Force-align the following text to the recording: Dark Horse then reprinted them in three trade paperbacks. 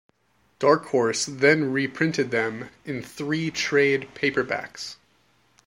Dark 0.57 0.85
Horse 0.87 1.27
then 1.27 1.71
reprinted 1.71 2.31
them 2.31 2.69
in 2.85 3.03
three 3.03 3.51
trade 3.51 4.09
paperbacks. 4.15 4.95